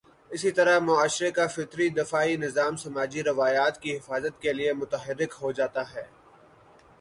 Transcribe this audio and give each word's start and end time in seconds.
اسی 0.31 0.51
طرح 0.51 0.79
معاشرے 0.79 1.29
کا 1.31 1.45
فطری 1.47 1.89
دفاعی 1.89 2.35
نظام 2.35 2.75
سماجی 2.75 3.23
روایات 3.23 3.81
کی 3.81 3.97
حفاظت 3.97 4.41
کے 4.41 4.53
لیے 4.53 4.73
متحرک 4.73 5.31
ہو 5.41 5.51
جاتا 5.51 5.93
ہے۔ 5.93 6.05